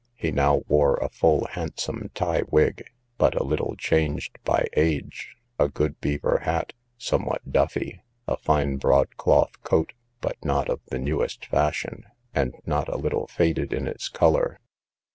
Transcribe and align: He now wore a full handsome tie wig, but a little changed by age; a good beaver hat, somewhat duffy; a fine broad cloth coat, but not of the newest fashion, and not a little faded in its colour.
He 0.15 0.31
now 0.31 0.63
wore 0.67 0.95
a 0.95 1.09
full 1.09 1.45
handsome 1.51 2.09
tie 2.15 2.41
wig, 2.49 2.89
but 3.19 3.35
a 3.35 3.43
little 3.43 3.75
changed 3.75 4.39
by 4.43 4.65
age; 4.75 5.35
a 5.59 5.69
good 5.69 5.99
beaver 6.01 6.39
hat, 6.39 6.73
somewhat 6.97 7.51
duffy; 7.51 8.01
a 8.27 8.35
fine 8.35 8.77
broad 8.77 9.15
cloth 9.17 9.61
coat, 9.61 9.93
but 10.19 10.43
not 10.43 10.69
of 10.69 10.79
the 10.87 10.97
newest 10.97 11.45
fashion, 11.45 12.05
and 12.33 12.55
not 12.65 12.87
a 12.87 12.97
little 12.97 13.27
faded 13.27 13.71
in 13.73 13.87
its 13.87 14.09
colour. 14.09 14.59